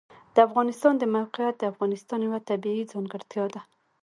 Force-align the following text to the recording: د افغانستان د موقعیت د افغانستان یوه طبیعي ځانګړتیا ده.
د 0.33 0.37
افغانستان 0.47 0.93
د 0.97 1.03
موقعیت 1.15 1.55
د 1.59 1.63
افغانستان 1.71 2.19
یوه 2.27 2.39
طبیعي 2.49 2.83
ځانګړتیا 2.91 3.45
ده. 3.53 3.61